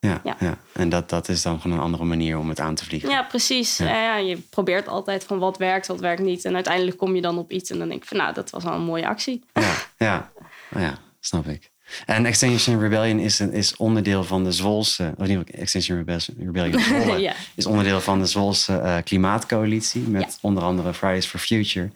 [0.00, 0.36] Ja, ja.
[0.40, 0.58] ja.
[0.72, 3.10] en dat, dat is dan gewoon een andere manier om het aan te vliegen.
[3.10, 3.76] Ja, precies.
[3.76, 4.02] Ja.
[4.02, 4.16] ja.
[4.16, 6.44] je probeert altijd van wat werkt, wat werkt niet.
[6.44, 8.64] En uiteindelijk kom je dan op iets en dan denk ik van nou, dat was
[8.64, 9.44] wel een mooie actie.
[9.52, 10.30] Ja, ja.
[10.74, 11.70] Oh ja snap ik.
[12.06, 15.14] En Extinction Rebellion is, een, is onderdeel van de Zwolse...
[15.18, 16.04] Of niet, Extinction
[16.38, 17.34] Rebellion Zwolle, ja.
[17.54, 20.00] is onderdeel van de Zwolse uh, klimaatcoalitie...
[20.00, 21.90] met onder andere Fridays for Future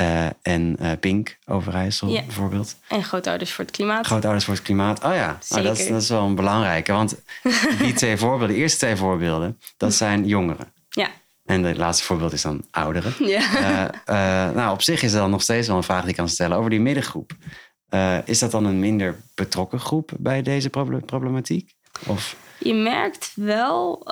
[0.00, 2.22] uh, en uh, Pink Overijssel ja.
[2.22, 2.76] bijvoorbeeld.
[2.88, 4.06] En Grootouders voor het Klimaat.
[4.06, 5.38] Grootouders voor het Klimaat, oh ja.
[5.48, 6.92] Oh, dat, is, dat is wel een belangrijke.
[6.92, 7.16] Want
[7.82, 9.60] die twee voorbeelden, de eerste twee voorbeelden...
[9.76, 10.72] dat zijn jongeren.
[10.88, 11.08] Ja.
[11.44, 13.14] En het laatste voorbeeld is dan ouderen.
[13.18, 13.90] Ja.
[14.54, 16.70] nou, op zich is dan nog steeds wel een vraag die ik kan stellen over
[16.70, 17.32] die middengroep.
[18.24, 20.70] Is dat dan een minder betrokken groep bij deze
[21.06, 21.74] problematiek?
[22.06, 22.36] Of?
[22.58, 24.06] Je merkt wel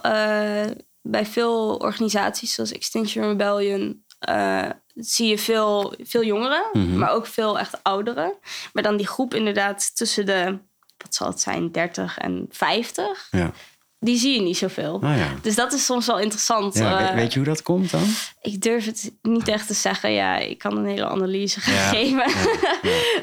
[1.03, 4.05] bij veel organisaties zoals Extinction Rebellion.
[4.29, 6.99] Uh, zie je veel, veel jongeren, mm -hmm.
[6.99, 8.35] maar ook veel echt ouderen.
[8.73, 10.59] Maar dan die groep inderdaad tussen de,
[10.97, 13.29] wat zal het zijn, 30 en 50.
[13.31, 13.53] Ja.
[13.99, 15.07] die zie je niet zoveel.
[15.07, 15.35] Ja.
[15.43, 16.75] Dus dat is soms wel interessant.
[16.75, 18.05] ja weet, Eh, weet je hoe dat komt dan?
[18.41, 20.13] ik durf het niet echt te zeggen.
[20.13, 22.33] Ja, ik kan een hele analyse geven.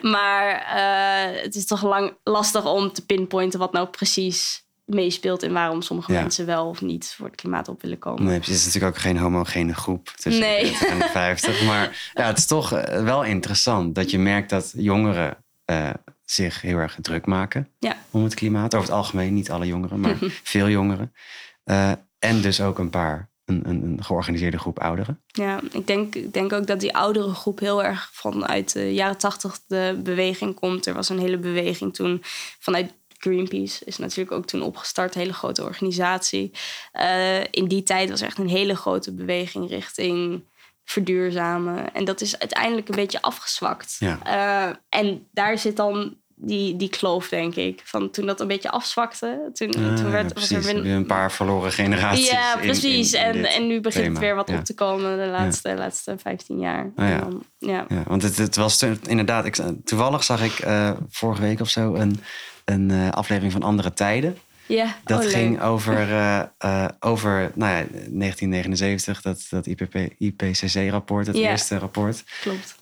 [0.15, 5.53] maar eh, het is toch lang lastig om te pinpointen wat nou precies meespeelt en
[5.53, 6.21] waarom sommige Ja.
[6.21, 8.23] mensen wel of niet voor het klimaat op willen komen.
[8.23, 8.33] Nee.
[8.39, 10.61] Het is natuurlijk ook geen homogene groep tussen Nee.
[10.63, 11.63] de 40 en de 50.
[11.65, 15.89] Maar ja, het is toch eh, wel interessant dat je merkt dat jongeren eh,
[16.25, 17.97] zich heel erg druk maken Ja.
[18.11, 18.75] om het klimaat.
[18.75, 21.13] Over het algemeen, niet alle jongeren, maar veel jongeren.
[21.63, 25.21] Eh, en dus ook een paar, een, een, een georganiseerde groep ouderen.
[25.27, 29.17] Ja, ik denk, ik denk ook dat die oudere groep heel erg vanuit de jaren
[29.17, 30.85] tachtig de beweging komt.
[30.85, 32.21] Er was een hele beweging toen
[32.59, 36.51] vanuit Greenpeace is natuurlijk ook toen opgestart, een hele grote organisatie.
[36.91, 40.43] Eh, in die tijd was echt een hele grote beweging richting
[40.85, 41.93] verduurzamen.
[41.93, 43.95] En dat is uiteindelijk een beetje afgezwakt.
[43.99, 44.19] Ja.
[44.23, 47.81] Eh, en daar zit dan die, die kloof, denk ik.
[47.83, 51.05] Van toen dat een beetje afzwakte, toen, Ah, toen werd ja, was er weer- een
[51.05, 52.29] paar verloren generaties.
[52.29, 53.13] ja, in- in- precies.
[53.13, 54.15] in en, en nu begint thema.
[54.15, 54.57] het weer wat Ja.
[54.57, 56.91] op te komen de laatste, laatste 15 jaar.
[56.95, 57.19] Oh ja.
[57.19, 57.87] Dan- ja.
[58.07, 61.93] Want het, het was toen- inderdaad, ik, toevallig zag ik eh, vorige week of zo
[61.95, 62.19] een,
[62.65, 64.37] een eh, aflevering van Andere Tijden.
[64.67, 71.27] Ja, Dat oh, ging over, eh, eh, over nou ja, 1979, dat, dat IPP, IPCC-rapport,
[71.27, 72.23] het eerste rapport.
[72.41, 72.75] Klopt.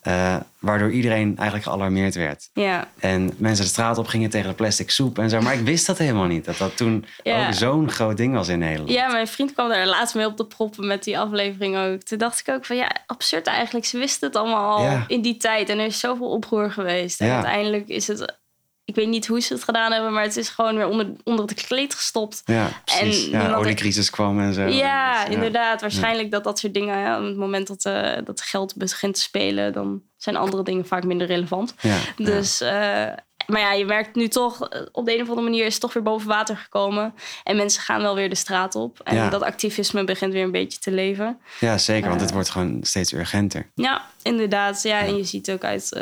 [0.60, 2.50] waardoor iedereen eigenlijk gealarmeerd werd.
[2.54, 5.42] Ja, En mensen de straat op gingen tegen de plastic soep en zo.
[5.42, 8.60] Maar ik wist dat helemaal niet, dat dat toen ook zo'n groot ding was in
[8.60, 8.90] Nederland.
[8.90, 12.02] ja, mijn vriend kwam daar laatst mee op de proppen met die aflevering ook.
[12.02, 13.86] Toen dacht ik ook van ja, absurd eigenlijk.
[13.86, 15.70] Ze wisten het allemaal al in die tijd.
[15.70, 17.20] En er is zoveel oproer geweest.
[17.20, 17.34] En Ja.
[17.34, 18.42] uiteindelijk is het...
[18.86, 21.46] Ik weet niet hoe ze het gedaan hebben, maar het is gewoon weer onder, onder
[21.46, 22.42] het kleed gestopt.
[22.46, 23.30] Ja, precies.
[23.32, 24.66] En ja, oliecrisis kwam en zo.
[24.66, 25.82] Ja, Dus, inderdaad.
[25.82, 29.22] Waarschijnlijk dat dat soort dingen, ja, op het moment dat, eh, dat geld begint te
[29.22, 31.74] spelen, dan zijn andere dingen vaak minder relevant.
[31.82, 32.26] Ja, ja.
[32.26, 33.08] Dus, eh,
[33.48, 35.82] maar ja, je merkt nu toch, eh, op de een of andere manier is het
[35.82, 37.14] toch weer boven water gekomen.
[37.44, 39.00] En mensen gaan wel weer de straat op.
[39.04, 39.30] En Ja.
[39.30, 41.38] dat activisme begint weer een beetje te leven.
[41.60, 42.36] Ja, zeker, want het Eh.
[42.36, 43.70] wordt gewoon steeds urgenter.
[43.76, 44.82] Ja, inderdaad.
[44.84, 46.02] Ja, en je ziet ook uit eh,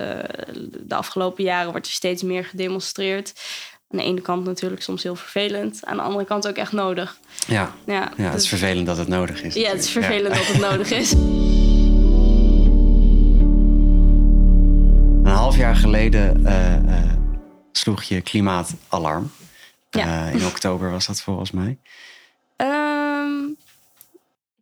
[0.82, 3.34] de afgelopen jaren wordt er steeds meer gedemonstreerd.
[3.91, 5.80] Aan de ene kant natuurlijk soms heel vervelend.
[5.86, 7.17] Aan de andere kant ook echt nodig.
[7.47, 9.54] Ja, Ja, ja het dus- is vervelend dat het nodig is.
[9.54, 10.06] ja het is natuurlijk.
[10.06, 11.12] vervelend dat het nodig is.
[15.23, 16.45] Een half jaar geleden
[17.71, 19.31] sloeg je klimaatalarm.
[19.89, 20.27] Ja.
[20.27, 21.77] Eh, in oktober was dat volgens mij.
[22.55, 23.60] Ehm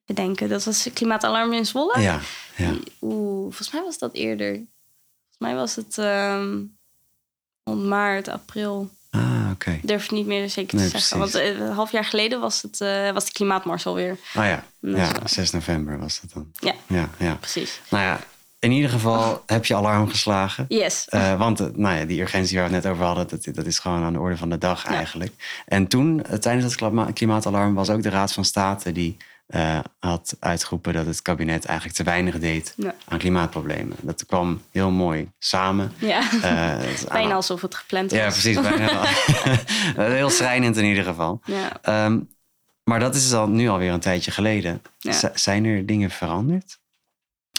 [0.10, 2.00] even denken, dat was klimaatalarm in Zwolle.
[2.00, 2.20] Ja,
[2.56, 2.74] ja.
[3.02, 4.54] Oeh, volgens mij was dat eerder.
[4.54, 6.58] Volgens mij was het ehm
[7.64, 8.90] rond maart, april.
[9.10, 9.80] Ah, oké.
[9.84, 11.20] Durf het niet meer zeker te zeggen.
[11.20, 11.34] precies.
[11.34, 14.18] Want eh, een half jaar geleden was, het, eh, was de klimaatmars alweer.
[14.34, 14.66] Ah ja.
[14.80, 16.52] Dus, ja, eh, 6 november was dat dan.
[16.54, 16.74] Ja.
[16.88, 17.36] Ja, ja.
[17.36, 17.82] Precies.
[17.90, 18.20] Nou ja,
[18.60, 20.66] in ieder geval heb je alarm geslagen.
[20.68, 21.08] Yes.
[21.10, 23.66] Eh, want eh, nou ja, die urgentie waar we het net over hadden, dat, dat
[23.66, 25.62] is gewoon aan de orde van de dag eigenlijk.
[25.66, 29.18] En toen, eh, tijdens het klima- klimaatalarm, was ook de Raad van State die
[30.00, 32.96] had uitgeroepen dat het kabinet eigenlijk te weinig deed Ja.
[33.08, 33.96] aan klimaatproblemen.
[34.02, 35.92] Dat kwam heel mooi samen.
[35.98, 36.22] Ja.
[37.12, 38.20] Bijna alsof het gepland was.
[38.20, 38.62] Ja, precies.
[38.62, 39.02] Bijna
[40.18, 41.42] heel schrijnend in ieder geval.
[41.46, 41.78] Ja.
[41.82, 42.20] Ehm,
[42.84, 44.82] maar dat is al, nu alweer een tijdje geleden.
[44.98, 45.32] Ja.
[45.34, 46.80] Zijn er dingen veranderd?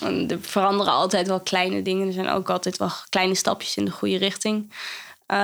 [0.01, 2.07] Er veranderen altijd wel kleine dingen.
[2.07, 4.73] Er zijn ook altijd wel kleine stapjes in de goede richting.
[5.27, 5.37] Eh,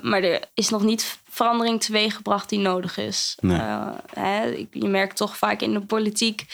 [0.00, 3.36] maar er is nog niet verandering teweeggebracht die nodig is.
[3.40, 3.58] Nee.
[3.58, 6.46] Eh, hè, je merkt toch vaak in de politiek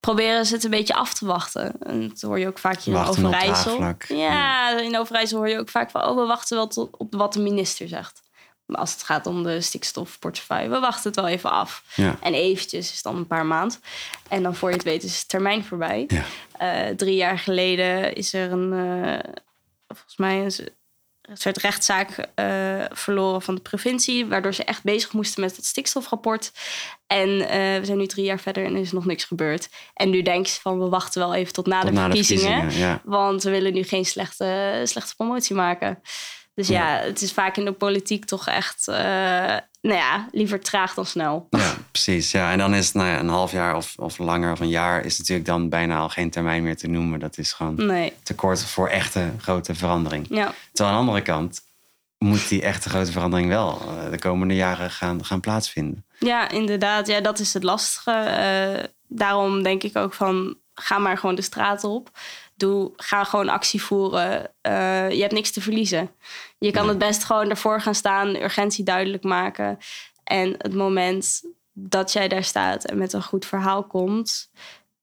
[0.00, 1.72] proberen ze het een beetje af te wachten.
[1.80, 3.76] En dat hoor je ook vaak hier Wachten in Overijssel.
[3.76, 4.04] draagvlak.
[4.18, 6.04] Ja, in Overijssel hoor je ook vaak van...
[6.04, 8.22] oh, we wachten wel tot op wat de minister zegt.
[8.68, 10.68] Maar als het gaat om de stikstofportefeuille...
[10.68, 11.82] we wachten het wel even af.
[11.94, 12.16] Ja.
[12.20, 13.80] En eventjes is dan een paar maand.
[14.28, 16.04] En dan voor je het weet is de termijn voorbij.
[16.08, 16.24] Ja.
[16.58, 19.32] Eh, drie jaar geleden is er een, eh,
[19.88, 20.52] volgens mij een,
[21.32, 26.52] soort rechtszaak eh, verloren van de provincie, waardoor ze echt bezig moesten met het stikstofrapport.
[27.06, 27.28] En
[27.78, 29.68] we zijn nu drie jaar verder en er is nog niks gebeurd.
[29.94, 32.16] En nu denk je van we wachten wel even tot na, Tot de, na de
[32.16, 33.02] verkiezingen, verkiezingen, ja.
[33.04, 36.02] want we willen nu geen slechte, slechte promotie maken.
[36.58, 38.96] Dus ja, het is vaak in de politiek toch echt, eh,
[39.80, 41.46] nou ja, liever traag dan snel.
[41.50, 42.30] Ja, precies.
[42.30, 45.04] Ja, en dan is nou ja, een half jaar of, of langer of een jaar
[45.04, 47.20] is natuurlijk dan bijna al geen termijn meer te noemen.
[47.20, 50.26] Dat is gewoon Nee, te kort voor echte grote verandering.
[50.28, 50.54] ja.
[50.72, 51.60] Terwijl aan de andere kant
[52.18, 56.04] moet die echte grote verandering wel eh, de komende jaren gaan, gaan plaatsvinden.
[56.18, 57.06] Ja, inderdaad.
[57.06, 58.10] Ja, dat is het lastige.
[58.10, 62.10] Eh, daarom denk ik ook van, ga maar gewoon de straat op.
[62.58, 64.50] Doe, ga gewoon actie voeren.
[64.60, 66.10] Eh, je hebt niks te verliezen.
[66.58, 66.90] Je kan Nee.
[66.90, 69.78] het best gewoon ervoor gaan staan, urgentie duidelijk maken.
[70.24, 71.42] En het moment
[71.72, 74.50] dat jij daar staat en met een goed verhaal komt...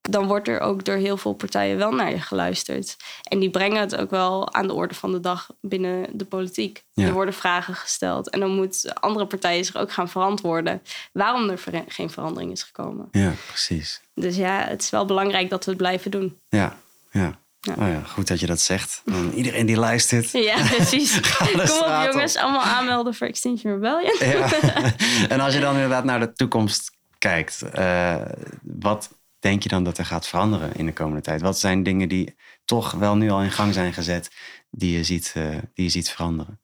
[0.10, 2.98] dan wordt er ook door heel veel partijen wel naar je geluisterd.
[3.24, 6.84] En die brengen het ook wel aan de orde van de dag binnen de politiek.
[6.94, 7.06] Ja.
[7.06, 8.30] Er worden vragen gesteld.
[8.30, 10.82] En dan moeten andere partijen zich ook gaan verantwoorden
[11.13, 13.08] waarom er ver- geen verandering is gekomen.
[13.12, 14.02] Ja, precies.
[14.13, 16.39] Dus ja, het is wel belangrijk dat we het blijven doen.
[16.50, 16.78] Ja,
[17.12, 17.39] ja.
[17.65, 17.73] Ja.
[17.80, 19.01] Oh ja, goed dat je dat zegt.
[19.06, 20.32] En iedereen die luistert.
[20.32, 21.19] Ja, precies.
[21.38, 22.10] Kom op.
[22.12, 24.15] jongens, allemaal aanmelden voor Extinction Rebellion.
[24.19, 24.49] Ja.
[25.34, 28.15] en als je dan inderdaad naar de toekomst kijkt, eh,
[28.62, 31.41] wat denk je dan dat er gaat veranderen in de komende tijd?
[31.41, 34.30] Wat zijn dingen die toch wel nu al in gang zijn gezet,
[34.69, 36.60] die je ziet, eh, die je ziet veranderen?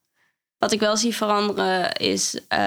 [0.58, 2.58] Wat ik wel zie veranderen is, eh,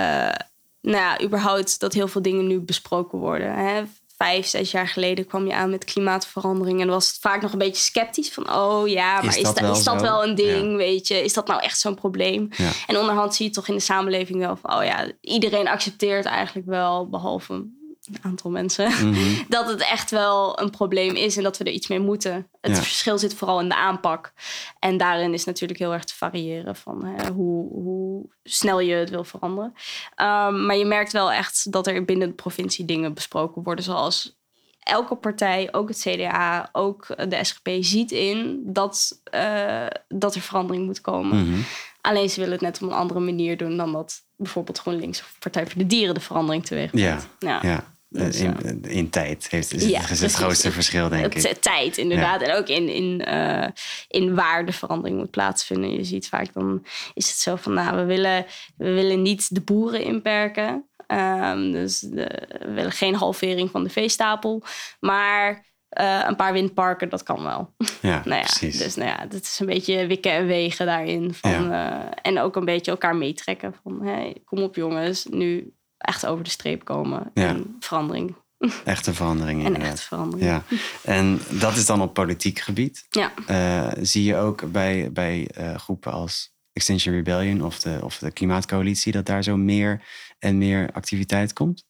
[0.82, 3.54] nou ja, überhaupt dat heel veel dingen nu besproken worden.
[3.54, 3.84] Hè?
[4.18, 7.58] Vijf, zes jaar geleden kwam je aan met klimaatverandering en was het vaak nog een
[7.58, 10.36] beetje sceptisch van, oh ja, maar Is is, dat da- wel is dat wel een
[10.36, 10.76] ding, Ja.
[10.78, 11.24] weet je?
[11.24, 12.48] Is dat nou echt zo'n probleem?
[12.58, 12.70] Ja.
[12.88, 16.68] En onderhand zie je toch in de samenleving wel van, oh ja, iedereen accepteert eigenlijk
[16.68, 17.66] wel, behalve
[18.08, 19.44] een aantal mensen, Mhm.
[19.48, 22.48] dat het echt wel een probleem is en dat we er iets mee moeten.
[22.62, 22.82] Het Ja.
[22.82, 24.34] verschil zit vooral in de aanpak.
[24.80, 29.10] En daarin is natuurlijk heel erg te variëren van hè, hoe, hoe snel je het
[29.10, 29.74] wil veranderen.
[30.22, 34.38] Um, maar je merkt wel echt dat er binnen de provincie dingen besproken worden, zoals
[34.80, 40.86] elke partij, ook het CDA, ook de SGP, ziet in dat, uh, dat er verandering
[40.86, 41.50] moet komen.
[41.50, 41.60] Mhm.
[42.02, 45.36] Alleen ze willen het net op een andere manier doen dan dat bijvoorbeeld GroenLinks of
[45.40, 47.28] Partij voor de Dieren de verandering teweeg Ja, brengt.
[47.40, 47.60] Ja.
[47.70, 47.94] ja.
[48.10, 51.58] Dus, in, in tijd heeft, is, Ja, is het grootste verschil, denk Het- ik.
[51.62, 52.42] Tijd, inderdaad.
[52.42, 53.68] En ook in, in, eh,
[54.08, 55.92] in waar de verandering moet plaatsvinden.
[55.92, 58.46] Je ziet vaak dan is het zo van, nou, we willen,
[58.78, 60.86] we willen niet de boeren inperken.
[61.08, 64.64] Ehm, dus de- we willen geen halvering van de veestapel.
[65.00, 67.74] Maar eh, een paar windparken, dat kan wel.
[68.02, 68.78] Ja, nou ja, precies.
[68.78, 71.34] dus nou ja, dat is een beetje wikken en wegen daarin.
[71.34, 73.74] Van, eh, en ook een beetje elkaar meetrekken.
[73.84, 75.74] Van, hey, kom op jongens, nu
[76.06, 77.32] echt over de streep komen.
[77.34, 77.48] Ja.
[77.48, 78.36] En verandering.
[78.86, 80.02] Echte verandering En inderdaad.
[80.02, 80.50] verandering.
[80.50, 80.64] Ja,
[81.04, 83.06] en dat is dan op politiek gebied.
[83.10, 83.34] Ja.
[83.48, 88.32] Eh, zie je ook bij, bij eh, groepen als Extinction Rebellion of de, of de
[88.32, 90.02] Klimaatcoalitie dat daar zo meer
[90.40, 91.86] en meer activiteit komt?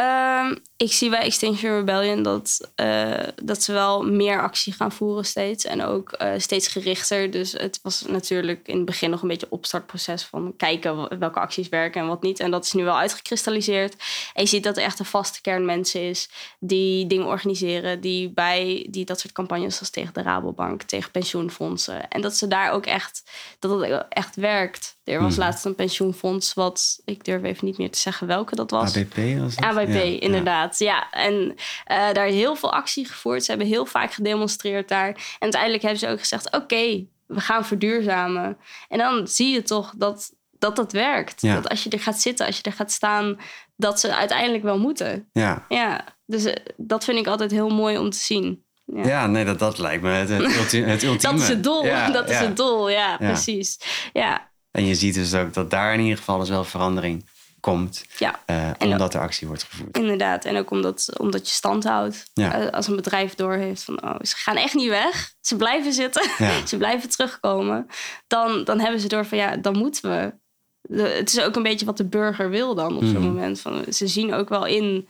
[0.00, 5.24] Ehm, ik zie bij Extinction Rebellion dat, eh, dat ze wel meer actie gaan voeren
[5.24, 5.64] steeds.
[5.64, 7.30] En ook eh, steeds gerichter.
[7.30, 11.68] Dus het was natuurlijk in het begin nog een beetje opstartproces van kijken welke acties
[11.68, 12.40] werken en wat niet.
[12.40, 13.94] En dat is nu wel uitgekristalliseerd.
[14.34, 18.00] En je ziet dat er echt een vaste kern mensen is die dingen organiseren.
[18.00, 22.08] Die bij die dat soort campagnes als tegen de Rabobank, tegen pensioenfondsen.
[22.08, 23.22] En dat ze daar ook echt,
[23.58, 24.98] dat het echt werkt.
[25.04, 25.44] Er was Hmm.
[25.44, 28.96] laatst een pensioenfonds wat, ik durf even niet meer te zeggen welke dat was.
[28.96, 29.64] ABP was dat?
[29.64, 30.78] ABP, Inderdaad.
[30.78, 33.44] Ja, en eh, daar is heel veel actie gevoerd.
[33.44, 35.08] Ze hebben heel vaak gedemonstreerd daar.
[35.08, 38.56] En uiteindelijk hebben ze ook gezegd: oké, we gaan verduurzamen.
[38.88, 41.40] En dan zie je toch dat dat, dat werkt.
[41.42, 41.54] Ja.
[41.54, 43.38] Dat als je er gaat zitten, als je er gaat staan,
[43.76, 45.28] dat ze uiteindelijk wel moeten.
[45.32, 48.64] Ja, Ja, dus eh, dat vind ik altijd heel mooi om te zien.
[48.84, 49.06] ja.
[49.06, 49.26] Ja.
[49.26, 51.34] nee, dat, dat lijkt me het, het, ulti- het ultieme.
[51.34, 51.84] Dat is het doel.
[51.86, 53.80] Ja, dat is het doel, ja, precies.
[54.12, 57.28] Ja, En je ziet dus ook dat daar in ieder geval dus wel verandering
[57.60, 58.04] komt.
[58.18, 58.40] ja.
[58.46, 59.96] eh, omdat er actie wordt gevoerd.
[59.98, 62.30] Inderdaad, en ook omdat, omdat je stand houdt.
[62.34, 62.54] Ja.
[62.60, 65.32] Eh, als een bedrijf doorheeft van, oh, ze gaan echt niet weg.
[65.40, 66.66] Ze blijven zitten, Ja.
[66.66, 67.86] ze blijven terugkomen.
[68.26, 70.34] Dan, dan hebben ze door van, ja, dan moeten we.
[70.82, 73.22] De- het is ook een beetje wat de burger wil dan op zo'n Mhm.
[73.22, 73.60] moment.
[73.60, 75.08] Van, ze zien ook wel in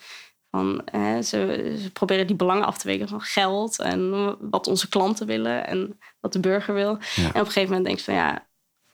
[0.50, 4.10] van, hè, ze, ze proberen die belangen af te wegen van geld en
[4.50, 6.98] wat onze klanten willen en wat de burger wil.
[7.14, 7.22] Ja.
[7.22, 8.48] En op een gegeven moment denk je van, ja,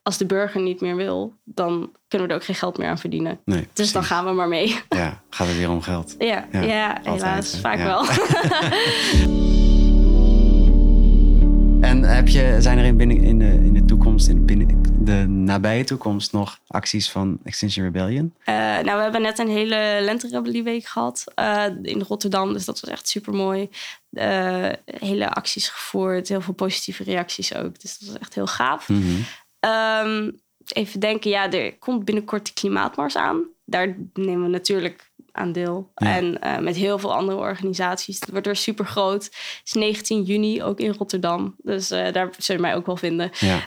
[0.07, 2.99] als de burger niet meer wil, dan kunnen we er ook geen geld meer aan
[2.99, 3.39] verdienen.
[3.45, 4.77] Nee, Dus dan gaan we maar mee.
[4.89, 6.15] Ja, gaat het weer om geld.
[6.19, 7.53] Ja, Ja, ja, altijd, helaas.
[7.53, 7.59] hè?
[7.59, 7.85] vaak Ja.
[7.85, 8.05] wel.
[11.81, 15.27] En heb je, zijn er in, binnen, in, de, in de toekomst, in binnen, de
[15.29, 18.35] nabije toekomst, nog acties van Extinction Rebellion?
[18.45, 22.53] Eh, nou, we hebben net een hele lenterebellieweek gehad eh, in Rotterdam.
[22.53, 23.69] Dus dat was echt super mooi.
[24.85, 27.81] hele acties gevoerd, heel veel positieve reacties ook.
[27.81, 28.89] Dus dat was echt heel gaaf.
[28.89, 29.21] Mhm.
[29.61, 30.31] Ehm,
[30.73, 33.49] even denken, ja, er komt binnenkort de klimaatmars aan.
[33.65, 35.91] Daar nemen we natuurlijk aan deel.
[35.95, 36.17] Ja.
[36.17, 38.21] En eh, met heel veel andere organisaties.
[38.21, 39.25] Het wordt weer super groot.
[39.25, 41.55] Het is 19 juni, ook in Rotterdam.
[41.63, 43.31] Dus eh, daar zul je mij ook wel vinden.
[43.39, 43.65] Ja,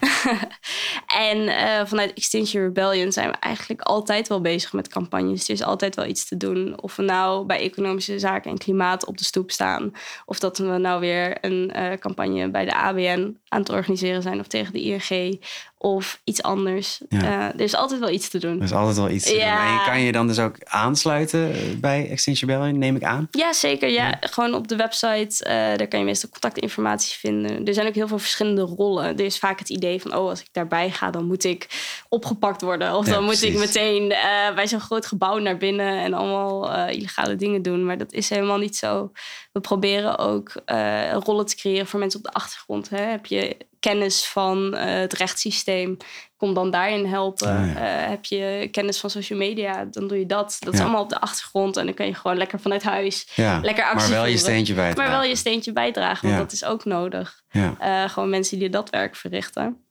[1.29, 5.47] en eh, vanuit Extinction Rebellion zijn we eigenlijk altijd wel bezig met campagnes.
[5.47, 6.81] Er is altijd wel iets te doen.
[6.81, 9.91] Of we nou bij economische zaken en klimaat op de stoep staan.
[10.25, 14.39] Of dat we nou weer een campagne bij de ABN aan het organiseren zijn.
[14.39, 15.41] Of tegen de ING.
[15.77, 17.01] of iets anders.
[17.09, 17.53] Ja.
[17.53, 18.57] Er is altijd wel iets te doen.
[18.57, 19.41] Er is altijd wel iets te doen.
[19.41, 23.27] En je kan je dan dus ook aansluiten bij Extinction Rebellion, neem ik aan.
[23.31, 23.89] Ja, zeker.
[23.89, 24.17] Ja.
[24.19, 27.65] Gewoon op de website, eh, daar kan je meestal contactinformatie vinden.
[27.65, 29.05] Er zijn ook heel veel verschillende rollen.
[29.05, 31.67] Er is vaak het idee van, oh, als ik daarbij ga, dan moet ik
[32.09, 32.95] opgepakt worden.
[32.95, 36.71] Of Ja, dan moet ik meteen eh, bij zo'n groot gebouw naar binnen en allemaal
[36.71, 37.85] eh, illegale dingen doen.
[37.85, 39.11] Maar dat is helemaal niet zo.
[39.51, 42.89] We proberen ook eh, rollen te creëren voor mensen op de achtergrond.
[42.89, 43.01] Hè.
[43.01, 45.97] Heb je kennis van eh, het rechtssysteem,
[46.37, 47.47] kom dan daarin helpen.
[47.47, 48.01] Ah, ja.
[48.03, 50.57] Eh, heb je kennis van social media, dan doe je dat.
[50.59, 50.85] Dat is Ja.
[50.85, 53.99] allemaal op de achtergrond en dan kan je gewoon lekker vanuit huis Ja, lekker actie
[54.09, 54.93] maar wel je steentje bij.
[54.95, 57.41] Maar wel je steentje bijdragen, want dat is ook nodig.
[57.79, 59.83] Eh, gewoon mensen die dat werk verrichten.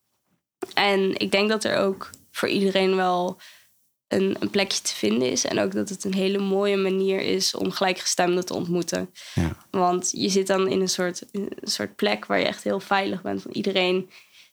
[0.75, 3.41] En ik denk dat er ook voor iedereen wel
[4.09, 5.45] een, een plekje te vinden is.
[5.45, 9.11] En ook dat het een hele mooie manier is om gelijkgestemden te ontmoeten.
[9.35, 9.57] Ja.
[9.71, 13.23] Want je zit dan in een soort, een soort plek waar je echt heel veilig
[13.23, 13.43] bent.
[13.43, 14.11] Want iedereen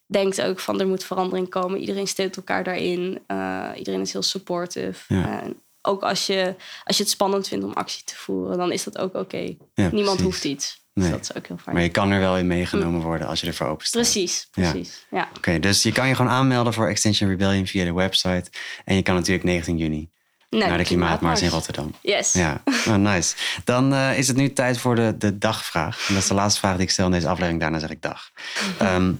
[0.08, 1.80] denkt ook van er moet verandering komen.
[1.80, 3.20] Iedereen steunt elkaar daarin.
[3.28, 5.14] Eh, iedereen is heel supportive.
[5.14, 5.44] Ja.
[5.82, 8.98] Ook als je, als je het spannend vindt om actie te voeren, dan is dat
[8.98, 9.38] ook oké.
[9.38, 10.24] Ja, Niemand precies.
[10.24, 10.85] hoeft iets.
[10.96, 11.10] Nee.
[11.10, 11.76] Dus dat is ook heel fijn.
[11.76, 14.02] Maar je kan er wel in meegenomen worden als je ervoor open staat.
[14.02, 15.06] Precies, precies.
[15.12, 15.30] Ja.
[15.38, 18.46] Oké, dus je kan je gewoon aanmelden voor Extinction Rebellion via de website.
[18.86, 20.10] En je kan natuurlijk 19 juni
[20.50, 21.50] Nou, naar de Klimaatmars in.
[21.50, 21.96] Rotterdam.
[22.02, 22.34] Yes.
[22.34, 23.36] Ja, oh, nice.
[23.64, 26.06] Dan eh, is het nu tijd voor de, de dagvraag.
[26.08, 27.60] En dat is de laatste vraag die ik stel in deze aflevering.
[27.62, 28.32] Daarna zeg ik dag.
[28.80, 29.14] Ehm,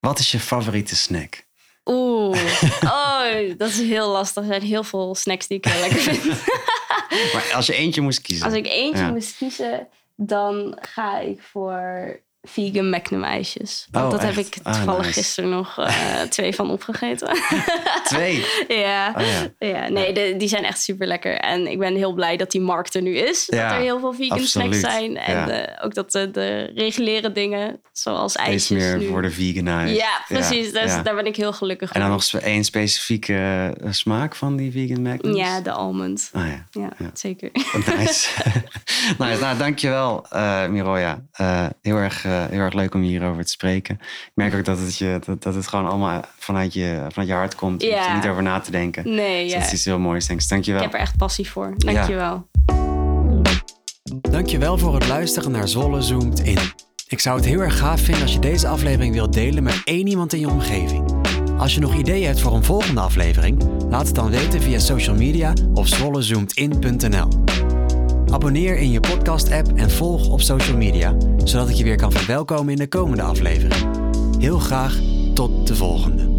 [0.00, 1.44] wat is je favoriete snack?
[1.84, 2.38] Oeh,
[2.84, 4.42] oh, dat is heel lastig.
[4.42, 6.24] Er zijn heel veel snacks die ik heel lekker vind.
[7.32, 8.46] Maar als je eentje moest kiezen.
[8.46, 9.10] Als ik eentje Ja.
[9.10, 13.86] moest kiezen, dan ga ik voor vegan Magnum ijsjes.
[13.90, 15.12] Want Oh, dat heb ik Ah, toevallig nice.
[15.20, 17.28] gisteren nog eh, twee van opgegeten.
[18.04, 18.44] Twee.
[18.68, 19.14] ja.
[19.16, 19.22] Oh,
[19.58, 19.66] ja.
[19.68, 21.38] ja, nee, de- die zijn echt super lekker.
[21.38, 23.46] En ik ben heel blij dat die markt er nu is.
[23.50, 24.74] Ja, dat er heel veel vegan absoluut.
[24.74, 25.16] snacks zijn.
[25.16, 25.48] En Ja.
[25.48, 29.08] eh, ook dat de, de reguliere dingen, zoals Steeds ijsjes meer nu.
[29.08, 29.96] worden veganized.
[29.96, 30.72] Ja, precies.
[30.72, 33.34] Dus daar ben ik heel gelukkig En dan nog één specifieke
[33.82, 35.36] eh, smaak van die vegan magnums?
[35.38, 36.30] Ja, de almond.
[36.32, 36.90] Ah ja.
[37.14, 37.50] Zeker.
[37.52, 38.28] Nice.
[39.18, 39.40] nice.
[39.40, 41.22] Nou, dankjewel, eh Miroja.
[41.32, 43.94] Eh, heel, erg, eh, heel erg leuk om hierover te spreken.
[44.00, 47.34] Ik merk ook dat het, je, dat, dat het gewoon allemaal vanuit je, vanuit je
[47.34, 47.82] hart komt.
[47.82, 49.14] Je hoeft er niet over na te denken.
[49.14, 49.58] Nee, Dus ja.
[49.58, 50.26] dat is iets heel moois.
[50.26, 50.48] Thanks.
[50.48, 50.80] Dankjewel.
[50.80, 51.74] Ik heb er echt passie voor.
[51.76, 52.48] Dankjewel.
[54.20, 56.58] Dankjewel voor het luisteren naar Zolle Zoomt In.
[57.08, 60.06] Ik zou het heel erg gaaf vinden als je deze aflevering wilt delen met één
[60.06, 61.14] iemand in je omgeving.
[61.58, 65.16] Als je nog ideeën hebt voor een volgende aflevering, laat het dan weten via social
[65.16, 67.28] media of zollezoomedin.nl.
[68.30, 72.72] Abonneer in je podcast-app en volg op social media, zodat ik je weer kan verwelkomen
[72.72, 73.86] in de komende aflevering.
[74.38, 75.00] Heel graag
[75.34, 76.35] tot de volgende.